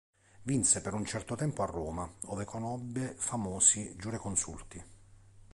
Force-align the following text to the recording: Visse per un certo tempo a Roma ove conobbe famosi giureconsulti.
Visse 0.41 0.81
per 0.81 0.95
un 0.95 1.05
certo 1.05 1.35
tempo 1.35 1.61
a 1.61 1.67
Roma 1.67 2.11
ove 2.25 2.43
conobbe 2.43 3.13
famosi 3.17 3.95
giureconsulti. 3.97 4.83